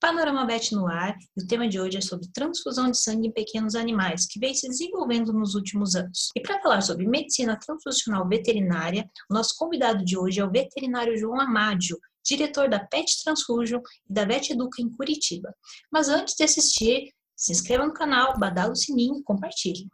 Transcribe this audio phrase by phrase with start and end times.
[0.00, 3.32] Panorama Bet no ar e o tema de hoje é sobre transfusão de sangue em
[3.32, 6.28] pequenos animais, que vem se desenvolvendo nos últimos anos.
[6.36, 11.18] E para falar sobre medicina transfusional veterinária, o nosso convidado de hoje é o veterinário
[11.18, 15.52] João Amádio, diretor da Pet Transfusion e da Vet Educa em Curitiba.
[15.90, 19.88] Mas antes de assistir, se inscreva no canal, badala o sininho e compartilhe.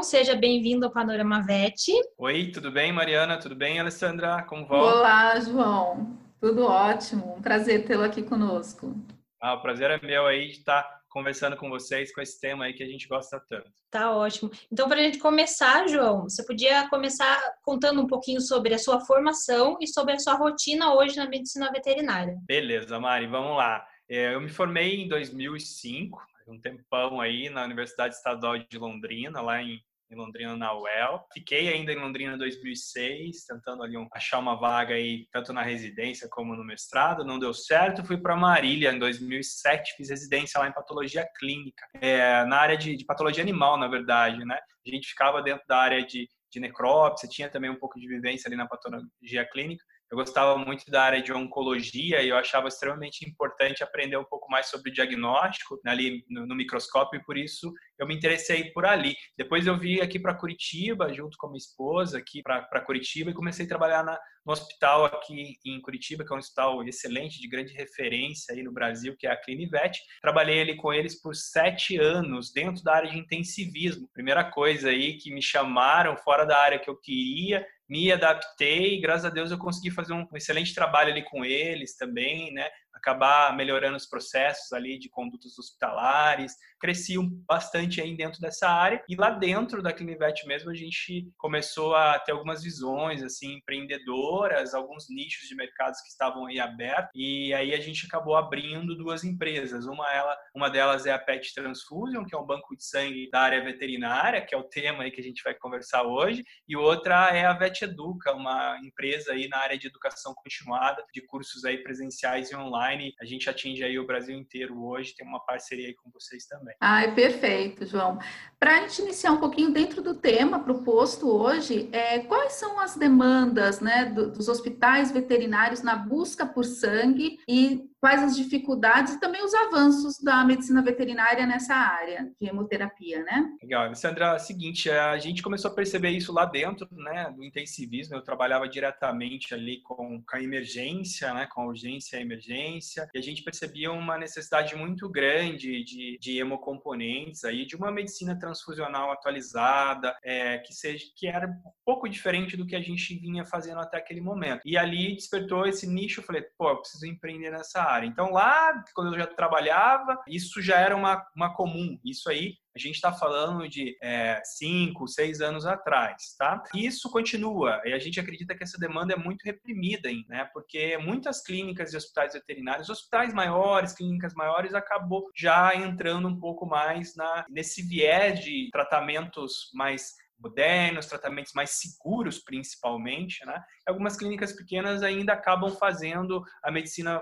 [0.00, 1.92] João, seja bem-vindo ao Panorama VET.
[2.16, 3.38] Oi, tudo bem, Mariana?
[3.38, 4.42] Tudo bem, Alessandra?
[4.44, 4.78] Como vai?
[4.80, 6.16] Olá, João.
[6.40, 7.36] Tudo ótimo.
[7.36, 8.94] Um prazer tê-lo aqui conosco.
[9.38, 12.72] Ah, o prazer é meu aí de estar conversando com vocês com esse tema aí
[12.72, 13.70] que a gente gosta tanto.
[13.90, 14.50] Tá ótimo.
[14.72, 19.00] Então, para a gente começar, João, você podia começar contando um pouquinho sobre a sua
[19.00, 22.38] formação e sobre a sua rotina hoje na medicina veterinária.
[22.46, 23.84] Beleza, Mari, vamos lá.
[24.08, 29.62] É, eu me formei em 2005, um tempão aí na Universidade Estadual de Londrina, lá
[29.62, 31.24] em, em Londrina, na UEL.
[31.32, 35.62] Fiquei ainda em Londrina em 2006, tentando ali um, achar uma vaga aí, tanto na
[35.62, 37.24] residência como no mestrado.
[37.24, 38.04] Não deu certo.
[38.04, 42.96] Fui para Marília em 2007, fiz residência lá em patologia clínica, é, na área de,
[42.96, 44.58] de patologia animal, na verdade, né?
[44.86, 48.48] A gente ficava dentro da área de, de necrópsia, tinha também um pouco de vivência
[48.48, 53.24] ali na patologia clínica, eu gostava muito da área de oncologia e eu achava extremamente
[53.24, 57.72] importante aprender um pouco mais sobre diagnóstico né, ali no, no microscópio e por isso
[57.96, 59.14] eu me interessei por ali.
[59.38, 63.34] Depois eu vim aqui para Curitiba junto com a minha esposa aqui para Curitiba e
[63.34, 67.48] comecei a trabalhar na, no hospital aqui em Curitiba, que é um hospital excelente, de
[67.48, 69.96] grande referência aí no Brasil, que é a Clinivet.
[70.20, 74.08] Trabalhei ali com eles por sete anos dentro da área de intensivismo.
[74.12, 79.24] Primeira coisa aí que me chamaram fora da área que eu queria me adaptei, graças
[79.24, 82.70] a Deus eu consegui fazer um excelente trabalho ali com eles também, né?
[82.94, 89.14] Acabar melhorando os processos ali de condutas hospitalares, cresci bastante aí dentro dessa área e
[89.14, 95.08] lá dentro da Clinivet mesmo a gente começou a ter algumas visões assim empreendedoras, alguns
[95.08, 99.86] nichos de mercados que estavam aí abertos e aí a gente acabou abrindo duas empresas.
[99.86, 103.40] Uma ela, uma delas é a Pet Transfusion, que é um banco de sangue da
[103.40, 107.30] área veterinária, que é o tema aí que a gente vai conversar hoje, e outra
[107.30, 111.78] é a Vet Educa, uma empresa aí na área de educação continuada, de cursos aí
[111.82, 112.79] presenciais e online.
[113.20, 116.60] A gente atinge aí o Brasil inteiro hoje, tem uma parceria aí com vocês também
[116.60, 116.74] também.
[116.80, 118.18] Ai, perfeito, João.
[118.58, 122.96] Para a gente iniciar um pouquinho dentro do tema proposto hoje, é, quais são as
[122.96, 129.20] demandas né, do, dos hospitais veterinários na busca por sangue e quais as dificuldades e
[129.20, 133.50] também os avanços da medicina veterinária nessa área de hemoterapia, né?
[133.62, 138.16] Legal, Alessandra, é seguinte, a gente começou a perceber isso lá dentro, né, do intensivismo,
[138.16, 143.08] eu trabalhava diretamente ali com, com a emergência, né, com a urgência e a emergência,
[143.14, 148.38] e a gente percebia uma necessidade muito grande de, de hemocomponentes aí, de uma medicina
[148.38, 153.44] transfusional atualizada, é, que seja, que era um pouco diferente do que a gente vinha
[153.44, 154.62] fazendo até aquele momento.
[154.64, 158.06] E ali despertou esse nicho, eu falei, pô, eu preciso empreender nessa área.
[158.06, 161.98] Então, lá, quando eu já trabalhava, isso já era uma, uma comum.
[162.04, 166.62] Isso aí a gente está falando de é, cinco, seis anos atrás, tá?
[166.74, 170.48] Isso continua e a gente acredita que essa demanda é muito reprimida, né?
[170.52, 176.64] Porque muitas clínicas e hospitais veterinários, hospitais maiores, clínicas maiores, acabou já entrando um pouco
[176.64, 183.62] mais na, nesse viés de tratamentos mais modernos, tratamentos mais seguros, principalmente, né?
[183.86, 187.20] Algumas clínicas pequenas ainda acabam fazendo a medicina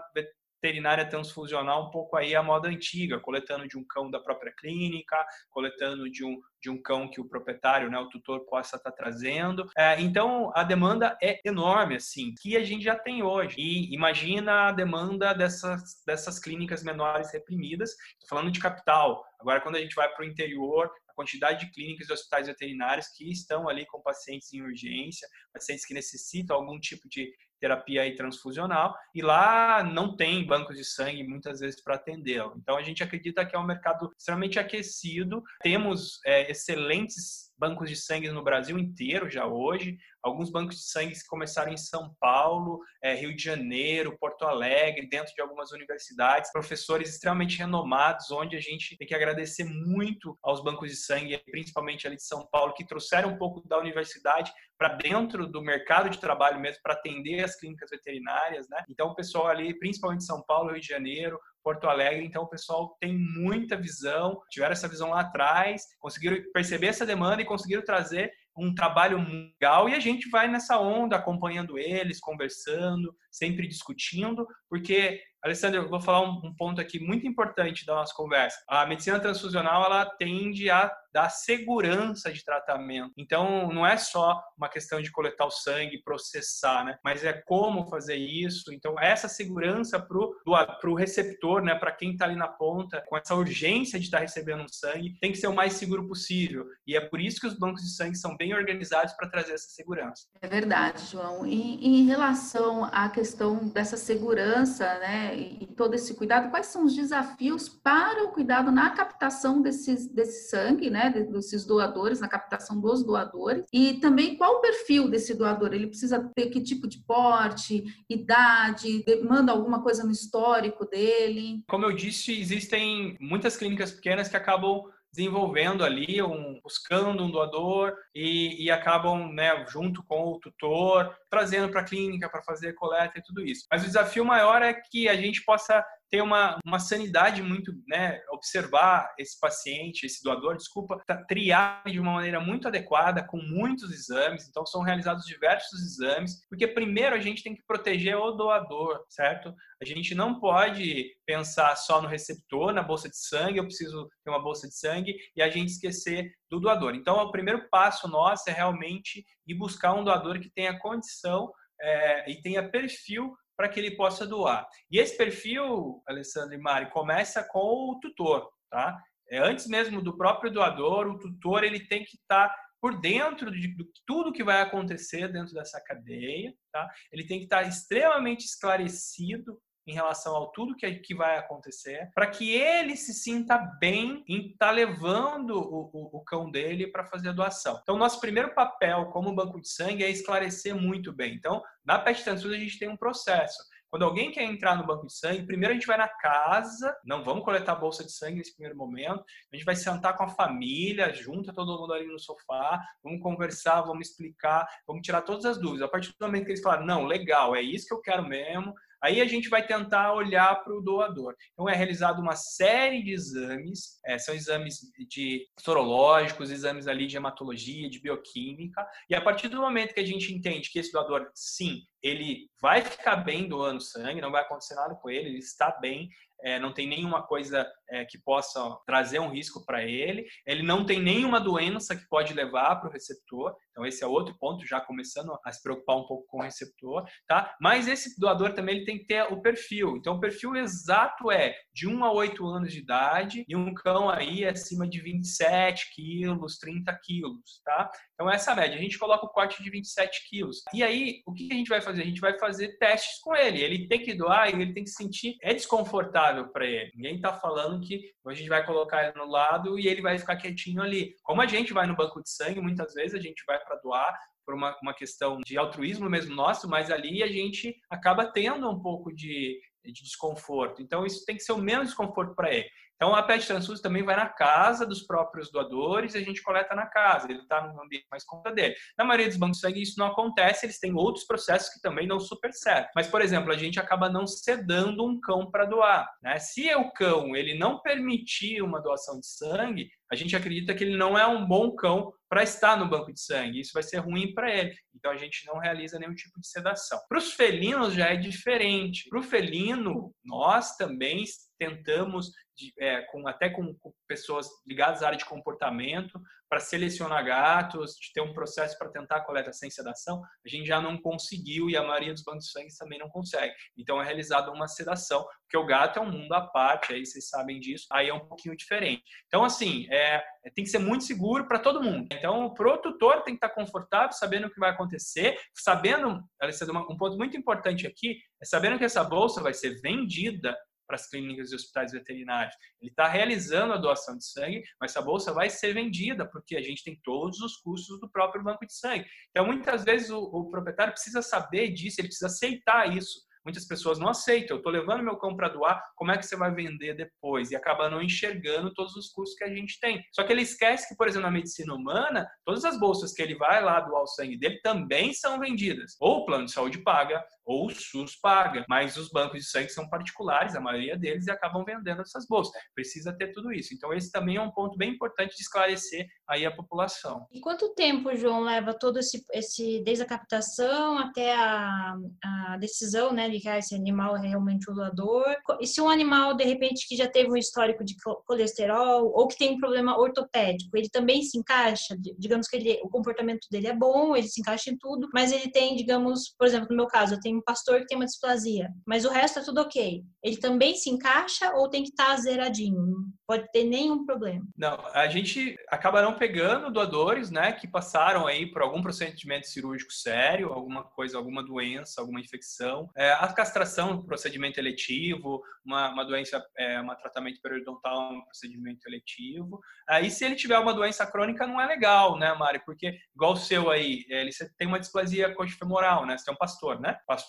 [0.61, 5.17] veterinária transfusional um pouco aí a moda antiga, coletando de um cão da própria clínica,
[5.51, 8.97] coletando de um, de um cão que o proprietário, né, o tutor possa estar tá
[8.97, 9.65] trazendo.
[9.77, 13.57] É, então, a demanda é enorme, assim, que a gente já tem hoje.
[13.59, 17.91] E imagina a demanda dessas, dessas clínicas menores reprimidas.
[17.91, 19.25] Estou falando de capital.
[19.41, 23.29] Agora, quando a gente vai para o interior, quantidade de clínicas e hospitais veterinários que
[23.29, 28.97] estão ali com pacientes em urgência, pacientes que necessitam algum tipo de terapia aí transfusional
[29.15, 32.55] e lá não tem bancos de sangue muitas vezes para atendê-lo.
[32.57, 35.43] Então a gente acredita que é um mercado extremamente aquecido.
[35.61, 39.99] Temos é, excelentes bancos de sangue no Brasil inteiro já hoje.
[40.23, 45.35] Alguns bancos de sangue começaram em São Paulo, é, Rio de Janeiro, Porto Alegre, dentro
[45.35, 50.91] de algumas universidades, professores extremamente renomados, onde a gente tem que agradecer muito aos bancos
[50.91, 55.47] de sangue, principalmente ali de São Paulo, que trouxeram um pouco da universidade para dentro
[55.47, 58.85] do mercado de trabalho mesmo, para atender as clínicas veterinárias, né?
[58.89, 62.97] Então, o pessoal ali, principalmente São Paulo, Rio de Janeiro, Porto Alegre, então o pessoal
[62.99, 68.33] tem muita visão, tiveram essa visão lá atrás, conseguiram perceber essa demanda e conseguiram trazer
[68.57, 75.21] um trabalho legal e a gente vai nessa onda acompanhando eles, conversando, sempre discutindo, porque
[75.43, 78.59] Alessandro, eu vou falar um, um, ponto aqui muito importante da nossa conversa.
[78.69, 83.13] A medicina transfusional ela tende a dar segurança de tratamento.
[83.17, 86.99] Então, não é só uma questão de coletar o sangue, processar, né?
[87.03, 88.73] Mas é como fazer isso.
[88.73, 91.75] Então, essa segurança para o receptor, né?
[91.75, 95.17] Para quem está ali na ponta, com essa urgência de estar tá recebendo um sangue,
[95.21, 96.67] tem que ser o mais seguro possível.
[96.87, 99.69] E é por isso que os bancos de sangue são bem organizados para trazer essa
[99.69, 100.27] segurança.
[100.43, 101.47] É verdade, João.
[101.47, 105.37] E em relação à questão dessa segurança, né?
[105.37, 110.49] E todo esse cuidado, quais são os desafios para o cuidado na captação desses, desse
[110.49, 111.11] sangue, né?
[111.11, 113.65] Desses doadores, na captação dos doadores.
[113.73, 115.75] E também qual o perfil desse doador?
[115.75, 121.65] Ele precisa ter que tipo de porte, idade, demanda alguma coisa no histórico dele?
[121.69, 127.95] Como eu disse, existem muitas clínicas pequenas que acabam desenvolvendo ali, um, buscando um doador
[128.15, 133.19] e, e acabam, né, junto com o tutor, trazendo para a clínica para fazer coleta
[133.19, 133.67] e tudo isso.
[133.71, 138.21] Mas o desafio maior é que a gente possa ter uma, uma sanidade muito, né,
[138.31, 143.93] observar esse paciente, esse doador, desculpa, tá, triar de uma maneira muito adequada, com muitos
[143.93, 149.05] exames, então são realizados diversos exames, porque primeiro a gente tem que proteger o doador,
[149.09, 149.55] certo?
[149.81, 154.31] A gente não pode pensar só no receptor, na bolsa de sangue, eu preciso ter
[154.31, 156.95] uma bolsa de sangue, e a gente esquecer do doador.
[156.95, 162.31] Então, o primeiro passo nosso é realmente ir buscar um doador que tenha condição é,
[162.31, 164.67] e tenha perfil para que ele possa doar.
[164.91, 168.97] E esse perfil, Alessandro e Mari, começa com o tutor, tá?
[169.31, 173.51] É, antes mesmo do próprio doador, o tutor ele tem que estar tá por dentro
[173.51, 173.75] de,
[174.07, 176.89] tudo que vai acontecer dentro dessa cadeia, tá?
[177.13, 182.11] Ele tem que estar tá extremamente esclarecido em relação ao tudo que, que vai acontecer,
[182.15, 186.87] para que ele se sinta bem em estar tá levando o, o, o, cão dele
[186.87, 187.79] para fazer a doação.
[187.83, 191.35] Então, nosso primeiro papel como banco de sangue é esclarecer muito bem.
[191.35, 193.59] Então, na Pet Transfusão a gente tem um processo.
[193.91, 197.25] Quando alguém quer entrar no banco de sangue, primeiro a gente vai na casa, não
[197.25, 201.13] vamos coletar bolsa de sangue nesse primeiro momento, a gente vai sentar com a família,
[201.15, 205.89] junta todo mundo ali no sofá, vamos conversar, vamos explicar, vamos tirar todas as dúvidas.
[205.89, 208.75] A partir do momento que eles falam, não, legal, é isso que eu quero mesmo,
[209.03, 211.35] Aí a gente vai tentar olhar para o doador.
[211.53, 217.17] Então é realizado uma série de exames, é, são exames de sorológicos, exames ali de
[217.17, 221.31] hematologia, de bioquímica, e a partir do momento que a gente entende que esse doador,
[221.35, 225.71] sim, ele vai ficar bem doando sangue, não vai acontecer nada com ele, ele está
[225.81, 226.09] bem,
[226.43, 230.85] é, não tem nenhuma coisa é, que possa trazer um risco para ele, ele não
[230.85, 234.81] tem nenhuma doença que pode levar para o receptor, então esse é outro ponto, já
[234.81, 237.55] começando a se preocupar um pouco com o receptor, tá?
[237.61, 241.55] Mas esse doador também ele tem que ter o perfil, então o perfil exato é
[241.73, 246.59] de 1 a 8 anos de idade e um cão aí acima de 27 quilos,
[246.59, 247.91] 30 quilos, tá?
[248.15, 250.63] Então essa é a média, a gente coloca o corte de 27 quilos.
[250.75, 252.03] E aí, o que a gente vai fazer?
[252.03, 254.91] A gente vai fazer testes com ele, ele tem que doar e ele tem que
[254.91, 259.31] sentir, é desconfortável para ele, ninguém está falando que a gente vai colocar ele no
[259.31, 261.15] lado e ele vai ficar quietinho ali.
[261.23, 264.19] Como a gente vai no banco de sangue, muitas vezes a gente vai para doar
[264.45, 268.81] por uma, uma questão de altruísmo mesmo nosso, mas ali a gente acaba tendo um
[268.81, 270.81] pouco de, de desconforto.
[270.81, 272.69] Então, isso tem que ser o menos desconforto para ele.
[272.99, 276.75] Então, a PET Transfusão também vai na casa dos próprios doadores e a gente coleta
[276.75, 277.31] na casa.
[277.31, 278.75] Ele está no ambiente mais conta dele.
[278.99, 280.67] Na maioria dos bancos de sangue, isso não acontece.
[280.67, 282.91] Eles têm outros processos que também dão super certo.
[282.97, 286.11] Mas, por exemplo, a gente acaba não sedando um cão para doar.
[286.21, 286.41] Né?
[286.41, 290.97] Se o cão ele não permitir uma doação de sangue, a gente acredita que ele
[290.97, 293.61] não é um bom cão para estar no banco de sangue.
[293.61, 294.75] Isso vai ser ruim para ele.
[294.95, 296.99] Então a gente não realiza nenhum tipo de sedação.
[297.09, 299.09] Para os felinos já é diferente.
[299.09, 301.25] Para o felino, nós também
[301.59, 307.25] tentamos de, é, com, até com, com, pessoas ligadas à área de comportamento, para selecionar
[307.25, 310.97] gatos, de ter um processo para tentar a coleta sem sedação, a gente já não
[310.97, 313.55] conseguiu e a maioria dos bancos de sangue também não consegue.
[313.77, 317.29] Então é realizada uma sedação, porque o gato é um mundo à parte, aí vocês
[317.29, 319.03] sabem disso, aí é um pouquinho diferente.
[319.27, 320.25] Então, assim, é,
[320.55, 322.09] tem que ser muito seguro para todo mundo.
[322.11, 326.97] Então, o produtor tem que estar confortável, sabendo o que vai acontecer, sabendo, Alessandro, um
[326.97, 330.57] ponto muito importante aqui, é sabendo que essa bolsa vai ser vendida
[330.89, 332.55] para as clínicas e hospitais veterinários.
[332.81, 336.63] Ele está realizando a doação de sangue, mas essa bolsa vai ser vendida, porque a
[336.63, 339.05] gente tem todos os custos do próprio banco de sangue.
[339.31, 343.21] Então, muitas vezes, o, o proprietário precisa saber disso, ele precisa aceitar isso.
[343.45, 344.57] muitas pessoas não aceitam.
[344.57, 347.51] Eu estou levando meu cão para doar, como é que você vai vender depois?
[347.51, 350.03] E acaba não enxergando todos os custos que a gente tem.
[350.13, 353.35] Só que ele esquece que, por exemplo, na medicina humana, todas as bolsas que ele
[353.37, 355.97] vai lá doar o sangue dele também são vendidas.
[356.01, 358.65] Ou o plano de saúde paga, ou o SUS paga.
[358.69, 362.53] Mas os bancos de sangue são particulares, a maioria deles, e acabam vendendo essas bolsas.
[362.75, 363.75] Precisa ter tudo isso.
[363.75, 367.27] Então, esse também é um ponto bem importante de esclarecer aí a população.
[367.33, 373.13] E quanto tempo, João, leva todo esse, esse desde a captação até a, a decisão,
[373.13, 375.25] né, de que ah, esse animal é realmente o doador?
[375.59, 379.39] E se um animal, de repente, que já teve um histórico de colesterol ou que
[379.39, 381.97] tem um problema ortopédico, ele também se encaixa?
[382.19, 385.51] Digamos que ele, o comportamento dele é bom, ele se encaixa em tudo, mas ele
[385.51, 388.69] tem, digamos, por exemplo, no meu caso, eu tenho um pastor que tem uma displasia,
[388.87, 390.03] mas o resto é tudo ok.
[390.23, 392.87] Ele também se encaixa ou tem que estar tá zeradinho?
[393.27, 394.45] Pode ter nenhum problema.
[394.57, 399.93] Não, a gente acaba não pegando doadores, né, que passaram aí por algum procedimento cirúrgico
[399.93, 402.91] sério, alguma coisa, alguma doença, alguma infecção.
[402.97, 409.61] É, a castração, procedimento eletivo, uma, uma doença, é, um tratamento periodontal, um procedimento eletivo.
[409.89, 412.63] Aí, se ele tiver uma doença crônica, não é legal, né, Mari?
[412.65, 416.17] Porque, igual o seu aí, ele, tem uma displasia coxofemoral, né?
[416.17, 416.99] Você tem um pastor, né?
[417.07, 417.28] Pastor,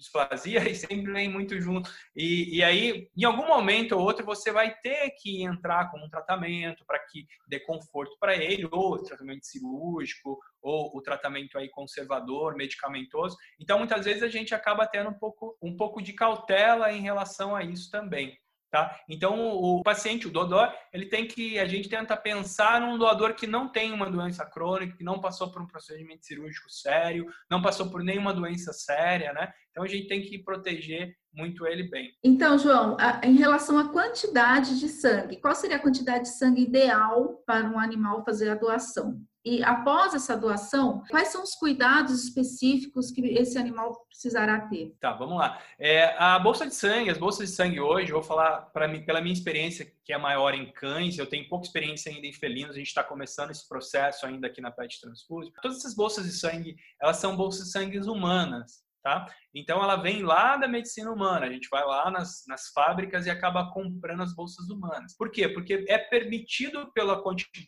[0.00, 1.90] displasia e sempre vem muito junto.
[2.16, 6.08] E, e aí, em algum momento ou outro, você vai ter que entrar com um
[6.08, 12.56] tratamento para que dê conforto para ele, ou tratamento cirúrgico, ou o tratamento aí conservador,
[12.56, 13.36] medicamentoso.
[13.60, 17.54] Então, muitas vezes a gente acaba tendo um pouco, um pouco de cautela em relação
[17.54, 18.36] a isso também.
[18.70, 18.96] Tá?
[19.08, 23.46] Então, o paciente, o doador, ele tem que, a gente tenta pensar num doador que
[23.46, 27.90] não tem uma doença crônica, que não passou por um procedimento cirúrgico sério, não passou
[27.90, 29.52] por nenhuma doença séria, né?
[29.70, 32.12] Então, a gente tem que proteger muito ele bem.
[32.22, 37.42] Então, João, em relação à quantidade de sangue, qual seria a quantidade de sangue ideal
[37.44, 39.20] para um animal fazer a doação?
[39.44, 44.94] E após essa doação, quais são os cuidados específicos que esse animal precisará ter?
[45.00, 45.58] Tá, vamos lá.
[45.78, 49.32] É, a bolsa de sangue, as bolsas de sangue hoje, vou falar mim, pela minha
[49.32, 52.88] experiência, que é maior em cães, eu tenho pouca experiência ainda em felinos, a gente
[52.88, 55.52] está começando esse processo ainda aqui na Pet Transfusio.
[55.62, 59.26] Todas essas bolsas de sangue, elas são bolsas de sangue humanas tá?
[59.54, 63.30] Então ela vem lá da medicina humana, a gente vai lá nas, nas fábricas e
[63.30, 65.16] acaba comprando as bolsas humanas.
[65.16, 65.48] Por quê?
[65.48, 67.22] Porque é permitido pela,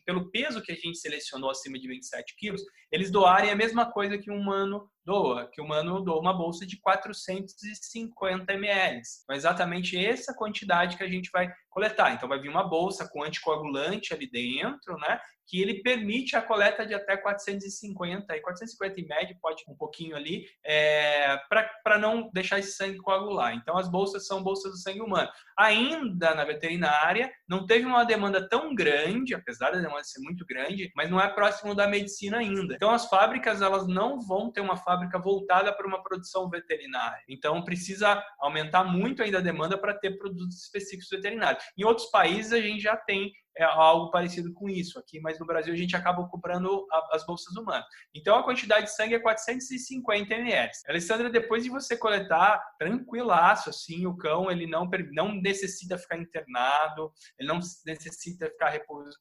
[0.07, 4.19] pelo peso que a gente selecionou acima de 27 quilos, eles doarem a mesma coisa
[4.19, 9.01] que um humano doa, que o humano doa uma bolsa de 450 ml.
[9.25, 12.13] Então, é exatamente essa quantidade que a gente vai coletar.
[12.13, 15.19] Então vai vir uma bolsa com anticoagulante ali dentro, né?
[15.47, 20.17] que ele permite a coleta de até 450, e 450 em média, pode um pouquinho
[20.17, 23.55] ali, é, para não deixar esse sangue coagular.
[23.55, 25.29] Então, as bolsas são bolsas do sangue humano.
[25.59, 30.91] Ainda na veterinária, não teve uma demanda tão grande, apesar da demanda ser muito grande,
[30.97, 32.75] mas não é próximo da medicina ainda.
[32.75, 37.23] Então, as fábricas, elas não vão ter uma fábrica voltada para uma produção veterinária.
[37.29, 41.63] Então, precisa aumentar muito ainda a demanda para ter produtos específicos veterinários.
[41.77, 45.47] Em outros países, a gente já tem é algo parecido com isso aqui, mas no
[45.47, 47.85] Brasil a gente acaba comprando as bolsas humanas.
[48.15, 50.71] Então a quantidade de sangue é 450 ml.
[50.89, 57.13] Alessandra, depois de você coletar tranquilaço, assim, o cão ele não, não necessita ficar internado,
[57.39, 59.15] ele não necessita ficar repos,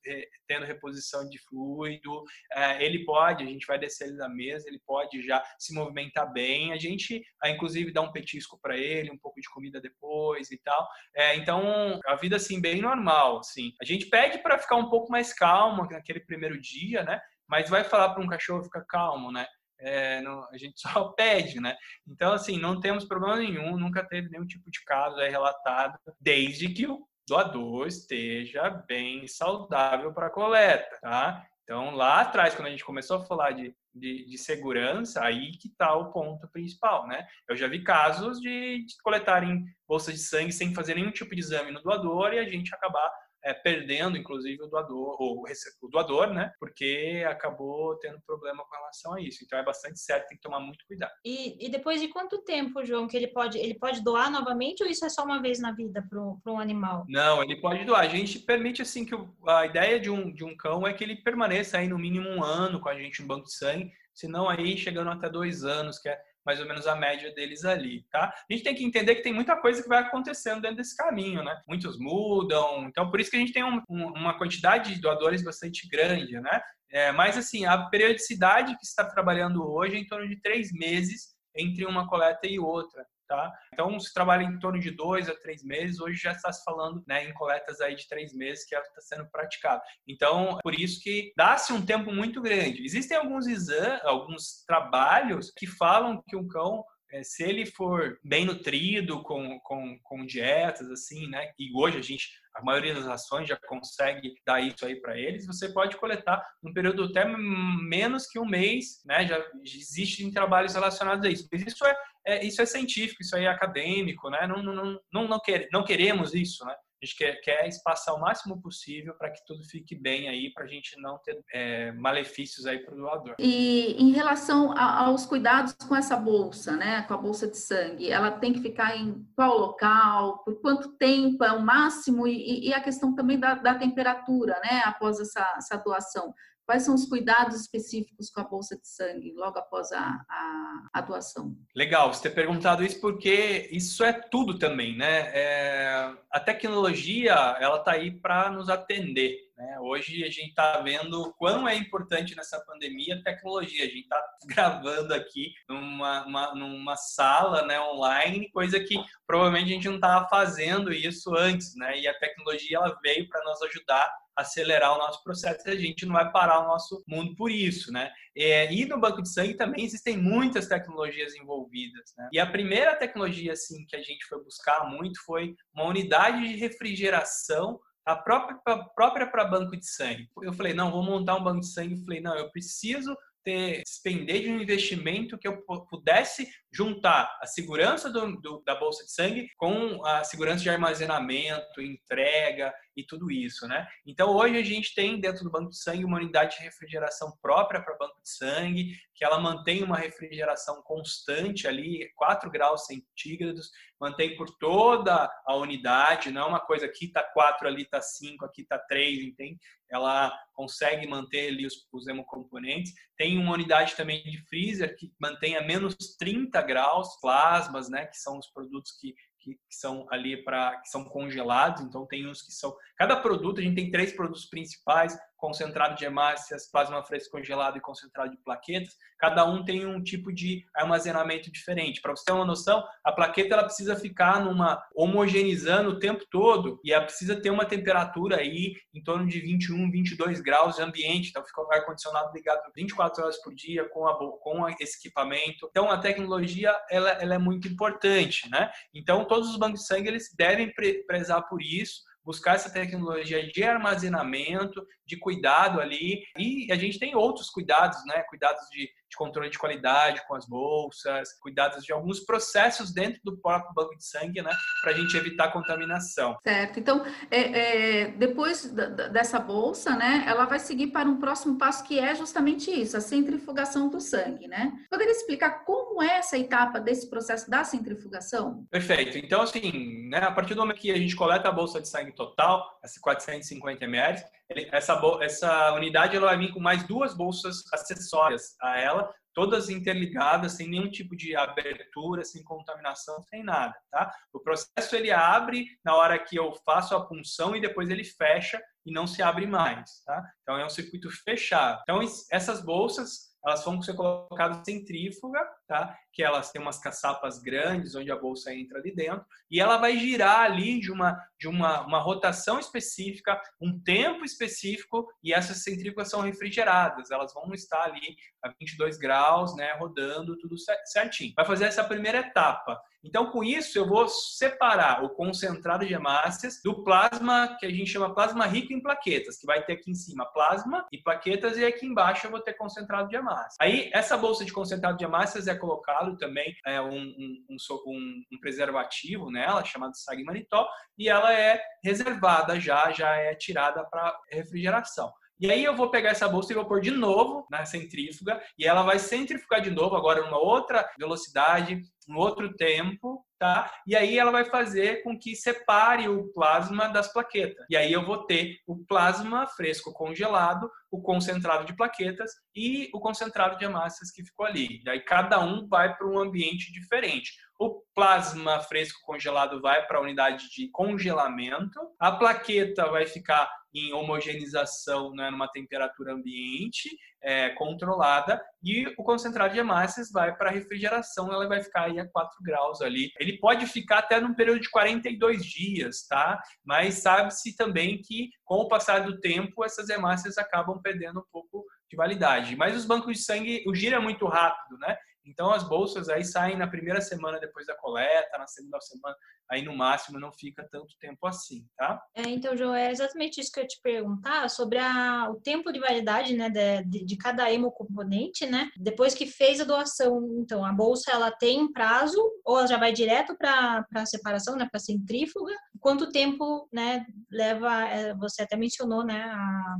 [0.48, 2.24] tendo reposição de fluido,
[2.54, 6.32] é, ele pode, a gente vai descer ele da mesa, ele pode já se movimentar
[6.32, 10.58] bem, a gente, inclusive, dá um petisco para ele, um pouco de comida depois e
[10.58, 10.88] tal.
[11.16, 13.74] É, então, a vida, assim, bem normal, assim.
[13.82, 17.20] A gente pega pede para ficar um pouco mais calmo naquele primeiro dia, né?
[17.48, 19.46] Mas vai falar para um cachorro ficar calmo, né?
[19.80, 21.76] É, não, a gente só pede, né?
[22.08, 26.86] Então, assim, não temos problema nenhum, nunca teve nenhum tipo de caso relatado, desde que
[26.88, 31.46] o doador esteja bem saudável para a coleta, tá?
[31.64, 35.68] Então, lá atrás, quando a gente começou a falar de, de, de segurança, aí que
[35.68, 37.26] está o ponto principal, né?
[37.48, 41.40] Eu já vi casos de, de coletarem bolsas de sangue sem fazer nenhum tipo de
[41.40, 43.10] exame no doador e a gente acabar
[43.44, 45.44] é, perdendo, inclusive, o doador, ou
[45.82, 46.54] o doador, né?
[46.60, 49.44] Porque acabou tendo problema com relação a isso.
[49.44, 51.12] Então é bastante certo, tem que tomar muito cuidado.
[51.26, 54.90] E, e depois de quanto tempo, João, que ele pode, ele pode doar novamente ou
[54.90, 57.06] isso é só uma vez na vida para um animal?
[57.08, 58.02] Não, ele pode doar.
[58.02, 61.04] A gente permite, assim, que o, a ideia de um, de um cão é que
[61.04, 64.50] ele permaneça aí no mínimo um ano com a gente no banco de sangue, senão
[64.50, 68.34] aí chegando até dois anos, que é mais ou menos a média deles ali, tá?
[68.50, 71.44] A gente tem que entender que tem muita coisa que vai acontecendo dentro desse caminho,
[71.44, 71.60] né?
[71.68, 75.44] Muitos mudam, então por isso que a gente tem um, um, uma quantidade de doadores
[75.44, 76.62] bastante grande, né?
[76.90, 81.36] É, mas assim, a periodicidade que está trabalhando hoje é em torno de três meses
[81.56, 83.06] entre uma coleta e outra.
[83.32, 83.50] Tá?
[83.74, 87.02] Então, se trabalha em torno de dois a três meses, hoje já está se falando
[87.08, 89.82] né, em coletas aí de três meses que está sendo praticado.
[90.06, 92.84] Então, por isso que dá-se um tempo muito grande.
[92.84, 98.46] Existem alguns exames, alguns trabalhos que falam que um cão é, se ele for bem
[98.46, 101.52] nutrido com, com, com dietas, assim, né?
[101.60, 105.46] E hoje a gente, a maioria das ações já consegue dar isso aí para eles,
[105.46, 109.28] você pode coletar num período até menos que um mês, né?
[109.28, 111.48] Já existem trabalhos relacionados a isso.
[111.52, 111.94] Mas isso é,
[112.26, 114.48] é isso é científico, isso aí é acadêmico, né?
[114.48, 116.76] Não, não, não, não, quer, não queremos isso, né?
[117.02, 120.66] A gente quer, quer espaçar o máximo possível para que tudo fique bem aí, para
[120.66, 123.36] a gente não ter é, malefícios aí para o doador.
[123.40, 128.12] E em relação a, aos cuidados com essa bolsa, né, com a bolsa de sangue,
[128.12, 132.74] ela tem que ficar em qual local, por quanto tempo é o máximo e, e
[132.74, 136.32] a questão também da, da temperatura, né, após essa, essa doação.
[136.66, 141.02] Quais são os cuidados específicos com a bolsa de sangue logo após a, a, a
[141.02, 141.56] doação?
[141.76, 145.32] Legal, você ter perguntado isso porque isso é tudo também, né?
[145.34, 149.52] É, a tecnologia ela está aí para nos atender.
[149.62, 149.80] Né?
[149.80, 153.84] Hoje a gente está vendo quão é importante nessa pandemia a tecnologia.
[153.84, 158.96] A gente está gravando aqui numa, uma, numa sala né, online, coisa que
[159.28, 162.00] provavelmente a gente não estava fazendo isso antes, né?
[162.00, 166.06] E a tecnologia ela veio para nos ajudar acelerar o nosso processo e a gente
[166.06, 168.12] não vai parar o nosso mundo por isso, né?
[168.36, 172.30] É, e no banco de sangue também existem muitas tecnologias envolvidas, né?
[172.32, 176.56] E a primeira tecnologia, assim, que a gente foi buscar muito foi uma unidade de
[176.56, 178.58] refrigeração a própria
[178.96, 180.28] própria para banco de sangue.
[180.42, 181.94] Eu falei, não, vou montar um banco de sangue.
[181.94, 187.46] Eu falei, não, eu preciso ter despender de um investimento que eu pudesse juntar a
[187.46, 193.32] segurança do, do, da bolsa de sangue com a segurança de armazenamento, entrega e tudo
[193.32, 193.88] isso, né?
[194.06, 197.82] Então hoje a gente tem dentro do banco de sangue uma unidade de refrigeração própria
[197.82, 204.36] para banco de sangue, que ela mantém uma refrigeração constante ali, 4 graus centígrados, mantém
[204.36, 208.66] por toda a unidade, não é uma coisa aqui tá 4, ali tá 5, aqui
[208.66, 209.60] tá 3, entende?
[209.90, 212.94] Ela consegue manter ali os, os hemocomponentes.
[213.18, 218.18] Tem uma unidade também de freezer que mantém a menos 30 graus, plasmas, né, que
[218.18, 222.42] são os produtos que, que, que são ali para que são congelados, então tem uns
[222.42, 222.76] que são.
[222.98, 227.82] Cada produto, a gente tem três produtos principais: concentrado de hemácias, plasma fresco congelado e
[227.82, 228.96] concentrado de plaquetas.
[229.18, 232.00] Cada um tem um tipo de armazenamento diferente.
[232.00, 236.80] Para você ter uma noção, a plaqueta ela precisa ficar numa homogeneizando o tempo todo
[236.84, 241.30] e ela precisa ter uma temperatura aí em torno de 21, 22 graus ambiente.
[241.30, 245.68] Então fica o ar condicionado ligado 24 horas por dia com a com esse equipamento.
[245.72, 248.72] Então a tecnologia ela, ela é muito importante, né?
[248.94, 250.72] Então todos os bancos de sangue eles devem
[251.08, 256.24] prezar por isso buscar essa tecnologia de armazenamento, de cuidado ali.
[256.38, 258.24] E a gente tem outros cuidados, né?
[258.30, 263.38] Cuidados de, de controle de qualidade com as bolsas, cuidados de alguns processos dentro do
[263.38, 264.52] próprio banco de sangue, né?
[264.82, 266.38] Para a gente evitar contaminação.
[266.42, 266.80] Certo.
[266.80, 268.72] Então, é, é, depois
[269.12, 270.24] dessa bolsa, né?
[270.26, 274.48] Ela vai seguir para um próximo passo que é justamente isso, a centrifugação do sangue,
[274.48, 274.72] né?
[274.90, 278.66] Poderia explicar como é essa etapa desse processo da centrifugação?
[278.72, 279.18] Perfeito.
[279.18, 282.14] Então, assim, né, a partir do momento que a gente coleta a bolsa de sangue
[282.14, 284.24] total, essa 450 ml,
[284.72, 290.54] essa, essa unidade ela vai vir com mais duas bolsas acessórias a ela, todas interligadas,
[290.54, 294.14] sem nenhum tipo de abertura, sem contaminação, sem nada, tá?
[294.34, 298.62] O processo ele abre na hora que eu faço a punção e depois ele fecha
[298.86, 300.24] e não se abre mais, tá?
[300.42, 301.80] Então é um circuito fechado.
[301.84, 305.98] Então essas bolsas elas vão ser colocadas centrífuga, tá?
[306.14, 309.98] Que elas têm umas caçapas grandes onde a bolsa entra ali dentro e ela vai
[309.98, 316.08] girar ali de uma de uma, uma rotação específica, um tempo específico e essas centrífugas
[316.08, 321.34] são refrigeradas, elas vão estar ali a 22 graus, né, rodando tudo certinho.
[321.36, 322.80] Vai fazer essa primeira etapa.
[323.04, 327.90] Então, com isso, eu vou separar o concentrado de hemácias do plasma, que a gente
[327.90, 331.66] chama plasma rico em plaquetas, que vai ter aqui em cima plasma e plaquetas, e
[331.66, 333.56] aqui embaixo eu vou ter concentrado de hemácias.
[333.60, 338.40] Aí, essa bolsa de concentrado de hemácias é colocado também é, um, um, um, um,
[338.40, 345.12] preservativo nela, chamado sagmanitol, e ela é reservada já, já é tirada para refrigeração.
[345.42, 348.68] E aí eu vou pegar essa bolsa e vou pôr de novo na centrífuga e
[348.68, 353.74] ela vai centrifugar de novo agora numa outra velocidade, um outro tempo, tá?
[353.88, 357.66] E aí ela vai fazer com que separe o plasma das plaquetas.
[357.72, 363.00] E aí eu vou ter o plasma fresco congelado, o concentrado de plaquetas e o
[363.00, 364.80] concentrado de hemácias que ficou ali.
[364.86, 367.32] E aí cada um vai para um ambiente diferente.
[367.62, 373.94] O plasma fresco congelado vai para a unidade de congelamento, a plaqueta vai ficar em
[373.94, 376.90] homogeneização né, numa temperatura ambiente
[377.22, 382.10] é, controlada e o concentrado de hemácias vai para refrigeração, ela vai ficar aí a
[382.10, 383.12] 4 graus ali.
[383.20, 386.42] Ele pode ficar até num período de 42 dias, tá?
[386.66, 391.64] Mas sabe-se também que com o passar do tempo essas hemácias acabam perdendo um pouco
[391.88, 392.56] de validade.
[392.56, 394.98] Mas os bancos de sangue, o giro é muito rápido, né?
[395.26, 399.16] Então as bolsas aí saem na primeira semana depois da coleta, na segunda semana,
[399.50, 402.02] aí no máximo não fica tanto tempo assim, tá?
[402.16, 405.72] É, então, João, é exatamente isso que eu ia te perguntar sobre a, o tempo
[405.72, 408.70] de validade, né, de, de, cada hemocomponente, né?
[408.78, 412.94] Depois que fez a doação, então a bolsa ela tem prazo ou ela já vai
[412.94, 415.54] direto para a separação, né, para centrífuga?
[415.82, 417.88] Quanto tempo, né, leva?
[417.88, 419.76] É, você até mencionou, né, a,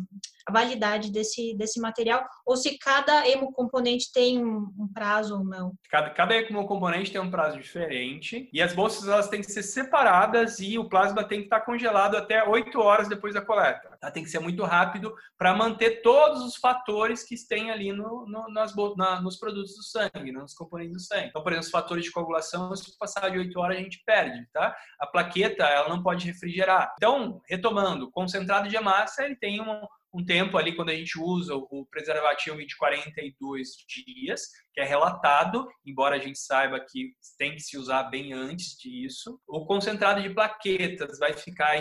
[0.48, 2.26] a validade desse desse material?
[2.46, 5.74] Ou se cada hemocomponente tem um, um prazo ou não?
[5.90, 10.60] Cada, cada hemocomponente tem um prazo diferente e as bolsas elas têm que ser separadas
[10.60, 13.91] e o plasma tem que estar congelado até 8 horas depois da coleta.
[14.02, 14.10] Tá?
[14.10, 18.52] Tem que ser muito rápido para manter todos os fatores que tem ali no, no,
[18.52, 21.28] nas, na, nos produtos do sangue, nos componentes do sangue.
[21.28, 24.44] Então, por exemplo, os fatores de coagulação, se passar de 8 horas, a gente perde,
[24.52, 24.76] tá?
[25.00, 26.92] A plaqueta, ela não pode refrigerar.
[26.98, 31.56] Então, retomando, concentrado de hemácia, ele tem um, um tempo ali quando a gente usa
[31.56, 34.42] o preservativo de 42 dias,
[34.74, 39.40] que é relatado, embora a gente saiba que tem que se usar bem antes disso.
[39.48, 41.78] O concentrado de plaquetas vai ficar